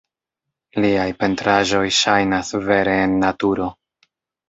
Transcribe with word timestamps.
Liaj 0.85 1.05
pentraĵoj 1.19 1.83
ŝajnas 2.01 2.53
vere 2.73 2.99
en 3.07 3.17
naturo. 3.29 3.73